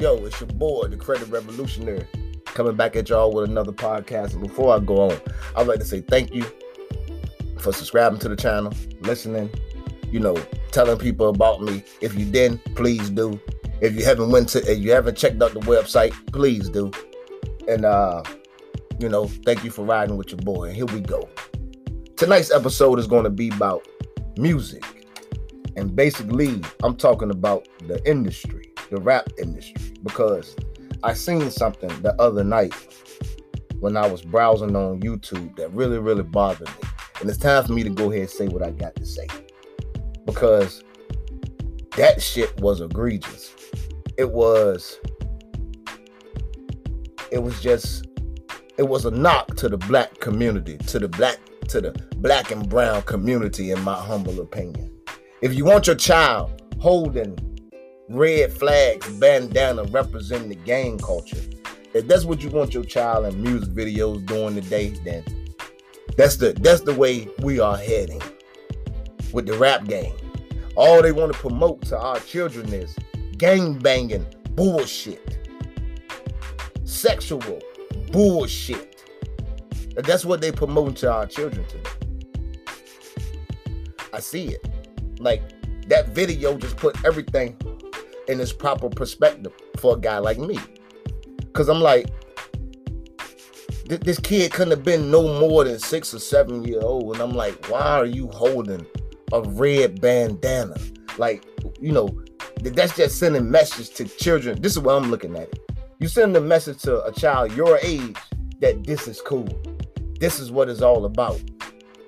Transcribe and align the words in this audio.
Yo, 0.00 0.14
it's 0.24 0.40
your 0.40 0.46
boy, 0.50 0.86
the 0.86 0.96
Credit 0.96 1.26
Revolutionary, 1.28 2.06
coming 2.44 2.76
back 2.76 2.94
at 2.94 3.08
y'all 3.08 3.32
with 3.32 3.50
another 3.50 3.72
podcast. 3.72 4.32
And 4.32 4.42
before 4.42 4.72
I 4.72 4.78
go 4.78 5.10
on, 5.10 5.20
I'd 5.56 5.66
like 5.66 5.80
to 5.80 5.84
say 5.84 6.02
thank 6.02 6.32
you 6.32 6.44
for 7.58 7.72
subscribing 7.72 8.20
to 8.20 8.28
the 8.28 8.36
channel, 8.36 8.72
listening, 9.00 9.50
you 10.12 10.20
know, 10.20 10.36
telling 10.70 10.98
people 10.98 11.30
about 11.30 11.62
me. 11.62 11.82
If 12.00 12.14
you 12.14 12.24
didn't, 12.24 12.76
please 12.76 13.10
do. 13.10 13.40
If 13.80 13.96
you 13.96 14.04
haven't 14.04 14.30
went 14.30 14.50
to, 14.50 14.60
if 14.70 14.78
you 14.78 14.92
haven't 14.92 15.16
checked 15.16 15.42
out 15.42 15.52
the 15.52 15.60
website, 15.60 16.12
please 16.32 16.68
do. 16.68 16.92
And 17.66 17.84
uh, 17.84 18.22
you 19.00 19.08
know, 19.08 19.26
thank 19.26 19.64
you 19.64 19.70
for 19.72 19.84
riding 19.84 20.16
with 20.16 20.30
your 20.30 20.38
boy. 20.38 20.68
And 20.68 20.76
here 20.76 20.86
we 20.86 21.00
go. 21.00 21.28
Tonight's 22.16 22.52
episode 22.52 23.00
is 23.00 23.08
going 23.08 23.24
to 23.24 23.30
be 23.30 23.48
about 23.48 23.84
music. 24.36 24.84
And 25.74 25.96
basically, 25.96 26.62
I'm 26.84 26.96
talking 26.96 27.32
about 27.32 27.66
the 27.88 28.00
industry, 28.08 28.67
the 28.90 29.00
rap 29.00 29.28
industry, 29.38 29.94
because 30.02 30.56
I 31.02 31.12
seen 31.12 31.50
something 31.50 31.90
the 32.02 32.14
other 32.20 32.42
night 32.44 32.74
when 33.80 33.96
I 33.96 34.06
was 34.06 34.22
browsing 34.22 34.74
on 34.74 35.00
YouTube 35.00 35.56
that 35.56 35.72
really, 35.72 35.98
really 35.98 36.22
bothered 36.22 36.68
me. 36.68 36.88
And 37.20 37.28
it's 37.28 37.38
time 37.38 37.64
for 37.64 37.72
me 37.72 37.82
to 37.82 37.90
go 37.90 38.10
ahead 38.10 38.22
and 38.22 38.30
say 38.30 38.48
what 38.48 38.62
I 38.62 38.70
got 38.70 38.96
to 38.96 39.06
say. 39.06 39.26
Because 40.24 40.82
that 41.96 42.22
shit 42.22 42.60
was 42.60 42.80
egregious. 42.80 43.54
It 44.16 44.30
was 44.30 44.98
it 47.30 47.42
was 47.42 47.60
just 47.60 48.06
it 48.78 48.88
was 48.88 49.04
a 49.04 49.10
knock 49.10 49.56
to 49.56 49.68
the 49.68 49.76
black 49.76 50.18
community, 50.20 50.78
to 50.78 50.98
the 50.98 51.08
black 51.08 51.38
to 51.68 51.80
the 51.80 51.92
black 52.16 52.50
and 52.50 52.68
brown 52.68 53.02
community 53.02 53.70
in 53.70 53.80
my 53.82 53.94
humble 53.94 54.40
opinion. 54.40 54.92
If 55.42 55.54
you 55.54 55.64
want 55.64 55.86
your 55.86 55.96
child 55.96 56.62
holding 56.80 57.36
red 58.08 58.52
flags, 58.52 59.08
bandana 59.14 59.84
representing 59.84 60.48
the 60.48 60.54
gang 60.54 60.98
culture, 60.98 61.40
if 61.94 62.06
that's 62.06 62.24
what 62.24 62.42
you 62.42 62.50
want 62.50 62.74
your 62.74 62.84
child 62.84 63.26
in 63.26 63.42
music 63.42 63.70
videos 63.70 64.24
doing 64.26 64.54
today, 64.54 64.90
then 65.04 65.24
that's 66.16 66.36
the 66.36 66.52
that's 66.60 66.82
the 66.82 66.94
way 66.94 67.28
we 67.40 67.60
are 67.60 67.76
heading 67.76 68.22
with 69.32 69.46
the 69.46 69.56
rap 69.56 69.84
game. 69.84 70.14
All 70.74 71.02
they 71.02 71.12
want 71.12 71.32
to 71.32 71.38
promote 71.38 71.82
to 71.86 71.98
our 71.98 72.20
children 72.20 72.72
is 72.72 72.96
gang 73.36 73.78
banging 73.78 74.26
bullshit, 74.50 75.38
sexual 76.84 77.60
bullshit. 78.12 79.04
That's 79.96 80.24
what 80.24 80.40
they 80.40 80.52
promote 80.52 80.96
to 80.96 81.12
our 81.12 81.26
children 81.26 81.66
today. 81.66 81.90
I 84.12 84.20
see 84.20 84.48
it. 84.48 84.68
Like 85.18 85.42
that 85.88 86.08
video 86.10 86.56
just 86.56 86.76
put 86.76 87.04
everything 87.04 87.56
in 88.28 88.40
its 88.40 88.52
proper 88.52 88.88
perspective 88.88 89.52
for 89.78 89.96
a 89.96 90.00
guy 90.00 90.18
like 90.18 90.38
me. 90.38 90.58
Cause 91.52 91.68
I'm 91.68 91.80
like, 91.80 92.08
this 93.86 94.20
kid 94.20 94.52
couldn't 94.52 94.70
have 94.70 94.84
been 94.84 95.10
no 95.10 95.40
more 95.40 95.64
than 95.64 95.78
six 95.78 96.12
or 96.12 96.18
seven 96.18 96.62
year 96.64 96.80
old. 96.82 97.14
And 97.14 97.22
I'm 97.22 97.34
like, 97.34 97.68
why 97.70 97.80
are 97.80 98.06
you 98.06 98.28
holding 98.28 98.86
a 99.32 99.40
red 99.42 100.00
bandana? 100.00 100.76
Like, 101.16 101.44
you 101.80 101.92
know, 101.92 102.08
that's 102.60 102.96
just 102.96 103.18
sending 103.18 103.50
message 103.50 103.90
to 103.94 104.04
children. 104.04 104.60
This 104.60 104.72
is 104.72 104.80
what 104.80 105.02
I'm 105.02 105.10
looking 105.10 105.36
at 105.36 105.42
it. 105.42 105.58
You 105.98 106.08
send 106.08 106.36
a 106.36 106.40
message 106.40 106.82
to 106.82 107.02
a 107.04 107.12
child 107.12 107.52
your 107.52 107.78
age 107.82 108.16
that 108.60 108.84
this 108.84 109.08
is 109.08 109.20
cool. 109.20 109.48
This 110.20 110.38
is 110.38 110.50
what 110.52 110.68
it's 110.68 110.82
all 110.82 111.04
about. 111.04 111.40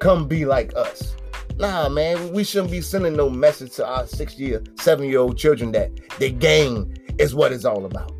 Come 0.00 0.28
be 0.28 0.44
like 0.44 0.76
us. 0.76 1.16
Nah, 1.60 1.90
man, 1.90 2.32
we 2.32 2.42
shouldn't 2.42 2.70
be 2.70 2.80
sending 2.80 3.14
no 3.14 3.28
message 3.28 3.72
to 3.72 3.86
our 3.86 4.06
six 4.06 4.38
year, 4.38 4.62
seven 4.78 5.06
year 5.06 5.18
old 5.18 5.36
children 5.36 5.72
that 5.72 5.90
the 6.18 6.30
gang 6.30 6.96
is 7.18 7.34
what 7.34 7.52
it's 7.52 7.66
all 7.66 7.84
about. 7.84 8.10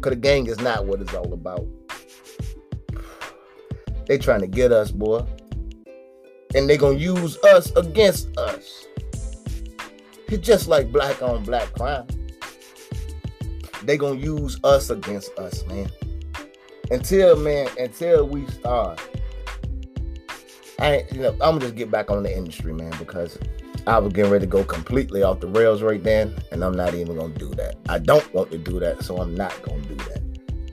Cause 0.00 0.10
the 0.10 0.16
gang 0.16 0.48
is 0.48 0.58
not 0.58 0.86
what 0.86 1.00
it's 1.00 1.14
all 1.14 1.32
about. 1.32 1.64
They 4.08 4.18
trying 4.18 4.40
to 4.40 4.48
get 4.48 4.72
us, 4.72 4.90
boy. 4.90 5.24
And 6.56 6.68
they 6.68 6.76
gonna 6.76 6.98
use 6.98 7.38
us 7.44 7.70
against 7.76 8.36
us. 8.36 8.84
It's 10.26 10.44
just 10.44 10.66
like 10.66 10.90
black 10.90 11.22
on 11.22 11.44
black 11.44 11.72
crime. 11.74 12.08
They 13.84 13.96
gonna 13.96 14.18
use 14.18 14.58
us 14.64 14.90
against 14.90 15.30
us, 15.38 15.64
man. 15.68 15.88
Until 16.90 17.36
man, 17.36 17.68
until 17.78 18.26
we 18.26 18.48
start. 18.48 19.00
I 20.82 21.06
you 21.12 21.20
know, 21.20 21.30
I'm 21.30 21.38
gonna 21.38 21.60
just 21.60 21.76
get 21.76 21.90
back 21.90 22.10
on 22.10 22.24
the 22.24 22.36
industry, 22.36 22.72
man, 22.72 22.92
because 22.98 23.38
I 23.86 23.98
was 23.98 24.12
getting 24.12 24.32
ready 24.32 24.46
to 24.46 24.50
go 24.50 24.64
completely 24.64 25.22
off 25.22 25.38
the 25.38 25.46
rails 25.46 25.80
right 25.80 26.02
then, 26.02 26.34
and 26.50 26.64
I'm 26.64 26.74
not 26.74 26.94
even 26.94 27.16
gonna 27.16 27.32
do 27.34 27.48
that. 27.50 27.76
I 27.88 28.00
don't 28.00 28.34
want 28.34 28.50
to 28.50 28.58
do 28.58 28.80
that, 28.80 29.04
so 29.04 29.18
I'm 29.18 29.34
not 29.34 29.60
gonna 29.62 29.82
do 29.82 29.94
that. 29.94 30.22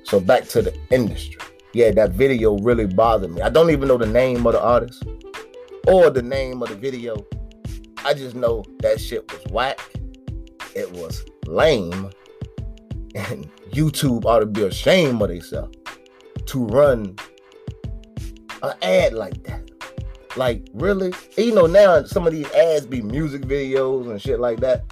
So 0.03 0.19
back 0.19 0.47
to 0.49 0.63
the 0.63 0.75
industry. 0.89 1.39
Yeah, 1.73 1.91
that 1.91 2.13
video 2.13 2.57
really 2.57 2.87
bothered 2.87 3.29
me. 3.29 3.43
I 3.43 3.49
don't 3.49 3.69
even 3.69 3.87
know 3.87 3.97
the 3.97 4.07
name 4.07 4.47
of 4.47 4.53
the 4.53 4.61
artist 4.61 5.03
or 5.87 6.09
the 6.09 6.23
name 6.23 6.63
of 6.63 6.69
the 6.69 6.75
video. 6.75 7.23
I 8.03 8.15
just 8.15 8.35
know 8.35 8.63
that 8.79 8.99
shit 8.99 9.31
was 9.31 9.43
whack. 9.51 9.79
It 10.73 10.91
was 10.91 11.23
lame. 11.45 12.09
And 13.13 13.47
YouTube 13.69 14.25
ought 14.25 14.39
to 14.39 14.47
be 14.47 14.63
ashamed 14.63 15.21
of 15.21 15.29
themselves 15.29 15.77
to 16.47 16.65
run 16.65 17.15
an 18.63 18.73
ad 18.81 19.13
like 19.13 19.43
that. 19.43 19.68
Like, 20.39 20.69
really? 20.73 21.11
You 21.37 21.53
know, 21.53 21.65
now 21.65 22.01
some 22.03 22.25
of 22.25 22.31
these 22.31 22.49
ads 22.53 22.85
be 22.85 23.01
music 23.01 23.41
videos 23.41 24.09
and 24.09 24.21
shit 24.21 24.39
like 24.39 24.61
that. 24.61 24.85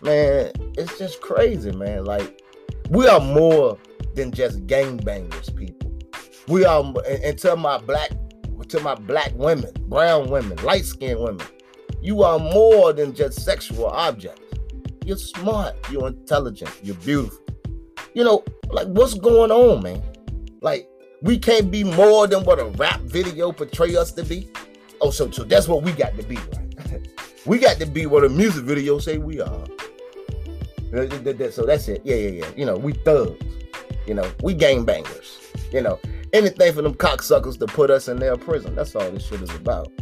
Man, 0.00 0.50
it's 0.78 0.96
just 0.96 1.20
crazy, 1.20 1.72
man. 1.72 2.06
Like, 2.06 2.40
we 2.88 3.06
are 3.06 3.20
more 3.20 3.76
than 4.14 4.32
just 4.32 4.66
gangbangers, 4.66 5.54
people. 5.54 5.92
We 6.48 6.64
are, 6.64 6.82
and 7.06 7.38
to 7.40 7.54
my 7.54 7.76
black, 7.76 8.12
to 8.68 8.80
my 8.80 8.94
black 8.94 9.32
women, 9.34 9.72
brown 9.88 10.30
women, 10.30 10.56
light 10.64 10.86
skinned 10.86 11.20
women, 11.20 11.46
you 12.00 12.22
are 12.22 12.38
more 12.38 12.94
than 12.94 13.14
just 13.14 13.44
sexual 13.44 13.88
objects. 13.88 14.40
You're 15.04 15.18
smart, 15.18 15.74
you're 15.90 16.06
intelligent, 16.08 16.74
you're 16.82 16.96
beautiful. 16.96 17.44
You 18.14 18.24
know, 18.24 18.42
like 18.70 18.86
what's 18.86 19.12
going 19.12 19.50
on, 19.50 19.82
man? 19.82 20.02
Like, 20.62 20.88
we 21.20 21.38
can't 21.38 21.70
be 21.70 21.84
more 21.84 22.26
than 22.26 22.42
what 22.44 22.58
a 22.58 22.64
rap 22.64 23.00
video 23.00 23.52
portray 23.52 23.94
us 23.94 24.12
to 24.12 24.24
be. 24.24 24.48
Oh, 25.00 25.10
so 25.10 25.30
so 25.30 25.44
that's 25.44 25.68
what 25.68 25.82
we 25.82 25.92
got 25.92 26.16
to 26.16 26.22
be, 26.24 26.36
right? 26.36 27.08
we 27.46 27.58
got 27.58 27.78
to 27.78 27.86
be 27.86 28.06
what 28.06 28.24
a 28.24 28.28
music 28.28 28.64
video 28.64 28.98
say 28.98 29.18
we 29.18 29.40
are. 29.40 29.66
So 30.90 31.66
that's 31.66 31.88
it. 31.88 32.00
Yeah, 32.04 32.16
yeah, 32.16 32.30
yeah. 32.30 32.50
You 32.56 32.64
know, 32.64 32.76
we 32.76 32.92
thugs. 32.92 33.44
You 34.06 34.14
know, 34.14 34.30
we 34.42 34.54
gang 34.54 34.84
bangers. 34.84 35.38
You 35.70 35.82
know, 35.82 35.98
anything 36.32 36.72
for 36.72 36.82
them 36.82 36.94
cocksuckers 36.94 37.58
to 37.58 37.66
put 37.66 37.90
us 37.90 38.08
in 38.08 38.18
their 38.18 38.36
prison. 38.36 38.74
That's 38.74 38.94
all 38.96 39.10
this 39.10 39.26
shit 39.26 39.42
is 39.42 39.54
about. 39.54 39.92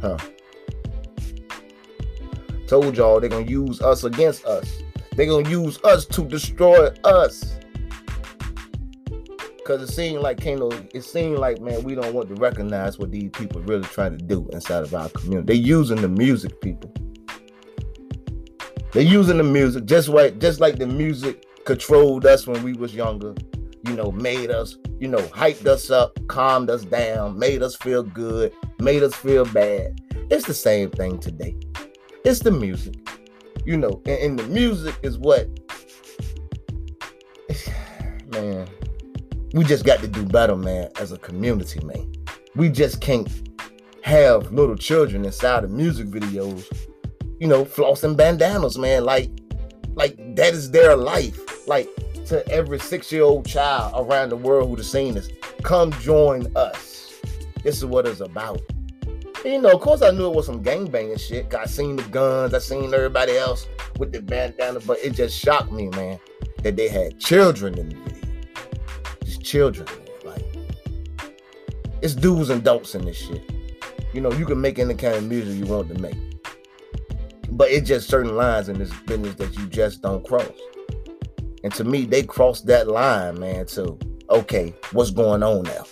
Huh. 0.00 0.18
Told 2.66 2.96
y'all 2.96 3.20
they're 3.20 3.28
gonna 3.28 3.44
use 3.44 3.82
us 3.82 4.04
against 4.04 4.46
us. 4.46 4.82
They're 5.14 5.26
gonna 5.26 5.48
use 5.48 5.78
us 5.84 6.06
to 6.06 6.24
destroy 6.24 6.88
us. 7.04 7.58
Cause 9.64 9.80
it 9.80 9.88
seemed 9.88 10.20
like 10.20 10.44
Kano, 10.44 10.68
it 10.92 11.04
seemed 11.04 11.38
like 11.38 11.58
man, 11.58 11.82
we 11.84 11.94
don't 11.94 12.12
want 12.12 12.28
to 12.28 12.34
recognize 12.34 12.98
what 12.98 13.10
these 13.10 13.30
people 13.30 13.62
really 13.62 13.84
trying 13.84 14.16
to 14.16 14.22
do 14.22 14.46
inside 14.52 14.82
of 14.82 14.94
our 14.94 15.08
community. 15.08 15.46
They're 15.46 15.66
using 15.66 16.02
the 16.02 16.08
music, 16.08 16.60
people. 16.60 16.92
They're 18.92 19.02
using 19.02 19.38
the 19.38 19.42
music 19.42 19.86
just 19.86 20.10
like 20.10 20.38
just 20.38 20.60
like 20.60 20.76
the 20.76 20.86
music 20.86 21.46
controlled 21.64 22.26
us 22.26 22.46
when 22.46 22.62
we 22.62 22.74
was 22.74 22.94
younger. 22.94 23.34
You 23.86 23.94
know, 23.94 24.12
made 24.12 24.50
us, 24.50 24.76
you 25.00 25.08
know, 25.08 25.20
hyped 25.28 25.64
us 25.64 25.90
up, 25.90 26.18
calmed 26.28 26.68
us 26.68 26.84
down, 26.84 27.38
made 27.38 27.62
us 27.62 27.74
feel 27.74 28.02
good, 28.02 28.52
made 28.80 29.02
us 29.02 29.14
feel 29.14 29.46
bad. 29.46 29.98
It's 30.30 30.46
the 30.46 30.52
same 30.52 30.90
thing 30.90 31.18
today. 31.18 31.56
It's 32.22 32.40
the 32.40 32.50
music, 32.50 32.96
you 33.64 33.78
know, 33.78 34.02
and, 34.04 34.18
and 34.18 34.38
the 34.38 34.46
music 34.46 34.94
is 35.02 35.16
what, 35.16 35.48
man 38.28 38.68
we 39.54 39.62
just 39.64 39.84
got 39.84 40.00
to 40.00 40.08
do 40.08 40.24
better, 40.24 40.56
man, 40.56 40.90
as 40.98 41.12
a 41.12 41.18
community, 41.18 41.78
man. 41.84 42.12
We 42.56 42.68
just 42.68 43.00
can't 43.00 43.28
have 44.02 44.52
little 44.52 44.74
children 44.74 45.24
inside 45.24 45.62
of 45.62 45.70
music 45.70 46.08
videos, 46.08 46.66
you 47.38 47.46
know, 47.46 47.64
flossing 47.64 48.16
bandanas, 48.16 48.76
man. 48.76 49.04
Like, 49.04 49.30
like 49.94 50.16
that 50.34 50.54
is 50.54 50.72
their 50.72 50.96
life. 50.96 51.68
Like 51.68 51.88
to 52.26 52.46
every 52.48 52.80
six-year-old 52.80 53.46
child 53.46 53.94
around 53.96 54.30
the 54.30 54.36
world 54.36 54.76
who's 54.76 54.90
seen 54.90 55.14
this, 55.14 55.30
come 55.62 55.92
join 55.92 56.48
us. 56.56 57.20
This 57.62 57.76
is 57.76 57.84
what 57.84 58.08
it's 58.08 58.20
about. 58.20 58.60
And, 59.44 59.52
you 59.52 59.60
know, 59.60 59.70
of 59.70 59.80
course, 59.80 60.02
I 60.02 60.10
knew 60.10 60.26
it 60.26 60.34
was 60.34 60.46
some 60.46 60.64
gangbanging 60.64 61.20
shit. 61.20 61.54
I 61.54 61.66
seen 61.66 61.94
the 61.94 62.02
guns, 62.04 62.54
I 62.54 62.58
seen 62.58 62.92
everybody 62.92 63.36
else 63.36 63.68
with 64.00 64.10
the 64.10 64.20
bandana, 64.20 64.80
but 64.80 64.98
it 64.98 65.10
just 65.10 65.38
shocked 65.38 65.70
me, 65.70 65.90
man, 65.90 66.18
that 66.64 66.74
they 66.74 66.88
had 66.88 67.20
children 67.20 67.78
in 67.78 67.90
the 67.90 67.94
video 67.94 68.23
children. 69.54 69.86
Like 70.24 70.44
it's 72.02 72.16
do's 72.16 72.50
and 72.50 72.64
don'ts 72.64 72.96
in 72.96 73.04
this 73.04 73.16
shit. 73.16 73.48
You 74.12 74.20
know, 74.20 74.32
you 74.32 74.46
can 74.46 74.60
make 74.60 74.80
any 74.80 74.94
kind 74.94 75.14
of 75.14 75.28
music 75.28 75.56
you 75.56 75.72
want 75.72 75.94
to 75.94 76.00
make. 76.00 76.16
But 77.50 77.70
it's 77.70 77.86
just 77.86 78.08
certain 78.08 78.34
lines 78.34 78.68
in 78.68 78.78
this 78.78 78.92
business 79.02 79.36
that 79.36 79.56
you 79.56 79.68
just 79.68 80.02
don't 80.02 80.26
cross. 80.26 80.50
And 81.62 81.72
to 81.74 81.84
me, 81.84 82.04
they 82.04 82.24
crossed 82.24 82.66
that 82.66 82.88
line, 82.88 83.38
man, 83.38 83.66
to 83.66 83.96
okay, 84.28 84.74
what's 84.90 85.12
going 85.12 85.44
on 85.44 85.62
now? 85.62 85.84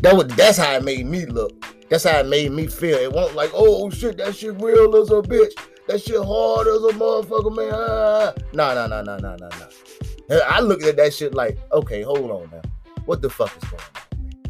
That 0.00 0.16
was 0.16 0.28
that's 0.28 0.56
how 0.56 0.72
it 0.72 0.82
made 0.82 1.04
me 1.04 1.26
look. 1.26 1.52
That's 1.90 2.04
how 2.04 2.20
it 2.20 2.26
made 2.26 2.52
me 2.52 2.68
feel. 2.68 2.96
It 2.96 3.12
won't 3.12 3.34
like, 3.34 3.50
oh 3.52 3.90
shit, 3.90 4.16
that 4.16 4.34
shit 4.34 4.58
real 4.62 4.96
as 4.96 5.10
a 5.10 5.20
bitch. 5.20 5.52
That 5.88 6.00
shit 6.00 6.16
hard 6.16 6.66
as 6.66 6.84
a 6.84 6.98
motherfucker, 6.98 7.54
man. 7.54 7.70
Ah, 7.70 7.76
ah, 7.76 8.32
ah. 8.34 8.42
Nah, 8.54 8.72
nah, 8.72 8.86
nah, 8.86 9.02
nah, 9.02 9.18
nah, 9.18 9.36
nah, 9.36 9.48
nah. 9.48 10.40
I 10.48 10.60
looked 10.60 10.84
at 10.84 10.96
that 10.96 11.14
shit 11.14 11.34
like, 11.34 11.58
okay, 11.72 12.02
hold 12.02 12.30
on 12.30 12.50
now. 12.50 12.62
What 13.08 13.22
the 13.22 13.30
fuck 13.30 13.56
is 13.56 13.64
going 13.70 13.82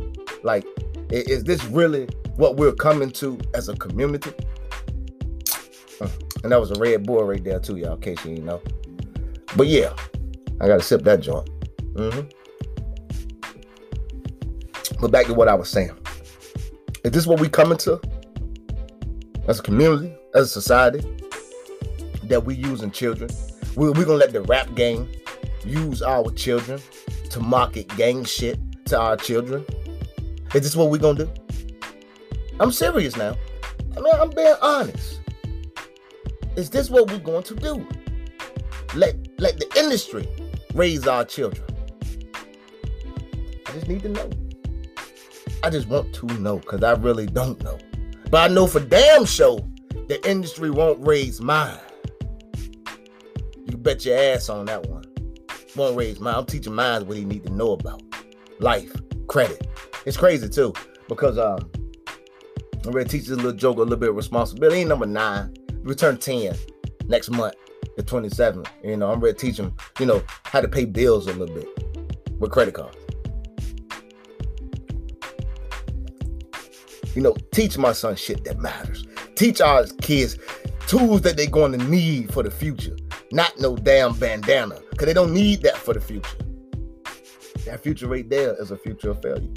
on? 0.00 0.14
Like, 0.42 0.66
is 1.10 1.44
this 1.44 1.62
really 1.66 2.08
what 2.34 2.56
we're 2.56 2.72
coming 2.72 3.12
to 3.12 3.38
as 3.54 3.68
a 3.68 3.76
community? 3.76 4.32
And 6.42 6.50
that 6.50 6.58
was 6.58 6.72
a 6.72 6.74
Red 6.80 7.06
Bull 7.06 7.22
right 7.22 7.42
there 7.42 7.60
too, 7.60 7.76
y'all, 7.76 7.94
in 7.94 8.00
case 8.00 8.18
you 8.24 8.34
didn't 8.34 8.46
know. 8.46 8.60
But 9.56 9.68
yeah, 9.68 9.94
I 10.60 10.66
gotta 10.66 10.82
sip 10.82 11.04
that 11.04 11.20
joint. 11.20 11.48
Mm-hmm. 11.94 12.28
But 15.00 15.12
back 15.12 15.26
to 15.26 15.34
what 15.34 15.46
I 15.46 15.54
was 15.54 15.68
saying. 15.68 15.96
Is 17.04 17.12
this 17.12 17.28
what 17.28 17.38
we 17.38 17.48
coming 17.48 17.78
to? 17.78 18.00
As 19.46 19.60
a 19.60 19.62
community, 19.62 20.12
as 20.34 20.46
a 20.46 20.48
society, 20.48 20.98
that 22.24 22.44
we 22.44 22.56
using 22.56 22.90
children? 22.90 23.30
We're 23.76 23.92
we 23.92 24.04
gonna 24.04 24.18
let 24.18 24.32
the 24.32 24.42
rap 24.42 24.74
game 24.74 25.08
use 25.64 26.02
our 26.02 26.32
children 26.32 26.80
to 27.28 27.40
market 27.40 27.88
gang 27.96 28.24
shit 28.24 28.58
to 28.86 28.98
our 28.98 29.16
children? 29.16 29.64
Is 30.54 30.62
this 30.62 30.76
what 30.76 30.90
we're 30.90 30.98
gonna 30.98 31.26
do? 31.26 31.30
I'm 32.60 32.72
serious 32.72 33.16
now. 33.16 33.36
I 33.96 34.00
mean, 34.00 34.14
I'm 34.14 34.30
being 34.30 34.54
honest. 34.60 35.20
Is 36.56 36.70
this 36.70 36.90
what 36.90 37.10
we're 37.10 37.18
going 37.18 37.44
to 37.44 37.54
do? 37.54 37.86
Let 38.94 39.16
let 39.38 39.58
the 39.58 39.68
industry 39.78 40.26
raise 40.74 41.06
our 41.06 41.24
children. 41.24 41.64
I 43.66 43.72
just 43.72 43.86
need 43.86 44.02
to 44.02 44.08
know. 44.08 44.30
I 45.62 45.70
just 45.70 45.88
want 45.88 46.14
to 46.14 46.26
know 46.40 46.58
because 46.58 46.82
I 46.82 46.92
really 46.92 47.26
don't 47.26 47.62
know. 47.62 47.78
But 48.30 48.50
I 48.50 48.54
know 48.54 48.66
for 48.66 48.80
damn 48.80 49.24
sure 49.24 49.60
the 50.08 50.20
industry 50.28 50.70
won't 50.70 51.04
raise 51.06 51.40
mine. 51.40 51.78
You 53.66 53.76
bet 53.76 54.04
your 54.04 54.18
ass 54.18 54.48
on 54.48 54.66
that 54.66 54.86
one. 54.86 54.97
Won't 55.78 55.96
raise 55.96 56.18
mine. 56.18 56.34
I'm 56.34 56.44
teaching 56.44 56.74
mine 56.74 57.06
what 57.06 57.16
he 57.16 57.24
need 57.24 57.44
to 57.46 57.52
know 57.52 57.70
about 57.70 58.02
life, 58.58 58.92
credit. 59.28 59.64
It's 60.06 60.16
crazy 60.16 60.48
too 60.48 60.74
because 61.08 61.38
um, 61.38 61.70
I'm 62.84 62.90
ready 62.90 63.08
to 63.08 63.16
teach 63.16 63.28
this 63.28 63.36
little 63.36 63.52
joke 63.52 63.76
a 63.76 63.82
little 63.82 63.96
bit 63.96 64.08
of 64.08 64.16
responsibility. 64.16 64.84
Number 64.84 65.06
nine, 65.06 65.54
return 65.82 66.18
10 66.18 66.56
next 67.06 67.30
month, 67.30 67.54
the 67.96 68.02
27th. 68.02 68.66
You 68.82 68.96
know, 68.96 69.08
I'm 69.12 69.20
ready 69.20 69.38
to 69.38 69.46
teach 69.46 69.56
them, 69.56 69.72
you 70.00 70.06
know, 70.06 70.20
how 70.42 70.60
to 70.60 70.66
pay 70.66 70.84
bills 70.84 71.28
a 71.28 71.32
little 71.32 71.54
bit 71.54 71.68
with 72.40 72.50
credit 72.50 72.74
cards. 72.74 72.96
You 77.14 77.22
know, 77.22 77.36
teach 77.52 77.78
my 77.78 77.92
son 77.92 78.16
shit 78.16 78.42
that 78.46 78.58
matters. 78.58 79.06
Teach 79.36 79.60
our 79.60 79.86
kids 80.02 80.38
tools 80.88 81.20
that 81.20 81.36
they're 81.36 81.46
going 81.46 81.70
to 81.78 81.84
need 81.86 82.34
for 82.34 82.42
the 82.42 82.50
future, 82.50 82.96
not 83.30 83.52
no 83.60 83.76
damn 83.76 84.12
bandana, 84.18 84.80
because 84.98 85.06
they 85.06 85.14
don't 85.14 85.32
need 85.32 85.62
that 85.62 85.76
for 85.76 85.94
the 85.94 86.00
future. 86.00 86.36
That 87.66 87.80
future 87.80 88.08
right 88.08 88.28
there 88.28 88.60
is 88.60 88.72
a 88.72 88.76
future 88.76 89.10
of 89.10 89.22
failure. 89.22 89.48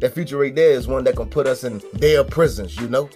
That 0.00 0.12
future 0.12 0.36
right 0.36 0.54
there 0.54 0.72
is 0.72 0.86
one 0.86 1.04
that 1.04 1.16
can 1.16 1.30
put 1.30 1.46
us 1.46 1.64
in 1.64 1.80
their 1.94 2.22
prisons, 2.22 2.76
you 2.76 2.88
know? 2.88 3.08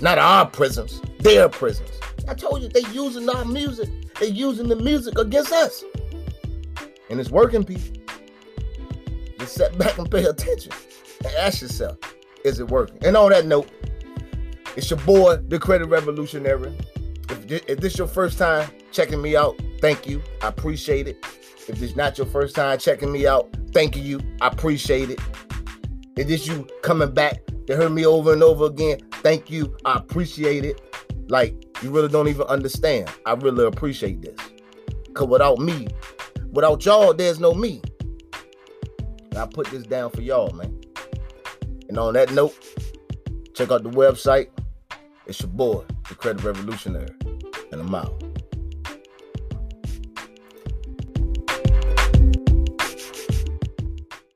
Not 0.00 0.16
our 0.16 0.46
prisons, 0.46 1.02
their 1.18 1.50
prisons. 1.50 1.90
I 2.26 2.32
told 2.32 2.62
you 2.62 2.68
they 2.68 2.88
using 2.90 3.28
our 3.28 3.44
music. 3.44 3.90
They 4.18 4.28
using 4.28 4.68
the 4.68 4.76
music 4.76 5.18
against 5.18 5.52
us. 5.52 5.84
And 7.10 7.20
it's 7.20 7.30
working, 7.30 7.62
people. 7.62 8.00
Just 9.38 9.56
sit 9.56 9.76
back 9.76 9.98
and 9.98 10.10
pay 10.10 10.24
attention. 10.24 10.72
And 11.22 11.34
ask 11.34 11.60
yourself, 11.60 11.98
is 12.46 12.60
it 12.60 12.68
working? 12.68 12.96
And 13.04 13.14
on 13.14 13.30
that 13.32 13.44
note, 13.44 13.68
it's 14.74 14.88
your 14.88 15.00
boy, 15.00 15.36
the 15.36 15.58
Credit 15.58 15.86
Revolutionary. 15.86 16.74
If, 17.28 17.78
this 17.78 17.98
your 17.98 18.08
first 18.08 18.38
time 18.38 18.70
checking 18.90 19.20
me 19.20 19.36
out, 19.36 19.60
thank 19.84 20.06
you. 20.06 20.22
I 20.40 20.48
appreciate 20.48 21.06
it. 21.08 21.22
If 21.68 21.78
this 21.78 21.94
not 21.94 22.16
your 22.16 22.26
first 22.28 22.56
time 22.56 22.78
checking 22.78 23.12
me 23.12 23.26
out, 23.26 23.54
thank 23.72 23.98
you. 23.98 24.18
I 24.40 24.46
appreciate 24.46 25.10
it. 25.10 25.20
If 26.16 26.26
this 26.26 26.46
you 26.46 26.66
coming 26.82 27.12
back 27.12 27.42
to 27.66 27.76
hear 27.76 27.90
me 27.90 28.06
over 28.06 28.32
and 28.32 28.42
over 28.42 28.64
again, 28.64 29.00
thank 29.16 29.50
you. 29.50 29.76
I 29.84 29.96
appreciate 29.96 30.64
it. 30.64 30.80
Like, 31.28 31.54
you 31.82 31.90
really 31.90 32.08
don't 32.08 32.28
even 32.28 32.46
understand. 32.46 33.10
I 33.26 33.34
really 33.34 33.66
appreciate 33.66 34.22
this. 34.22 34.38
Because 35.08 35.28
without 35.28 35.58
me, 35.58 35.88
without 36.50 36.82
y'all, 36.86 37.12
there's 37.12 37.38
no 37.38 37.52
me. 37.52 37.82
And 39.32 39.36
I 39.36 39.44
put 39.44 39.66
this 39.66 39.82
down 39.82 40.08
for 40.12 40.22
y'all, 40.22 40.50
man. 40.54 40.80
And 41.90 41.98
on 41.98 42.14
that 42.14 42.32
note, 42.32 42.56
check 43.52 43.70
out 43.70 43.82
the 43.82 43.90
website. 43.90 44.48
It's 45.26 45.42
your 45.42 45.50
boy, 45.50 45.84
the 46.08 46.14
Credit 46.14 46.42
Revolutionary. 46.42 47.14
And 47.70 47.82
I'm 47.82 47.94
out. 47.94 48.23